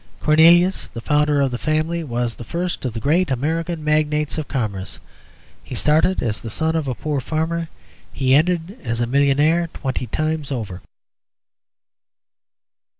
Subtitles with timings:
[0.19, 4.47] 'Cornelius,' the founder of the family, was the first of the great American magnates of
[4.47, 4.99] commerce.
[5.63, 7.69] He started as the son of a poor farmer;
[8.11, 10.81] he ended as a millionaire twenty times over."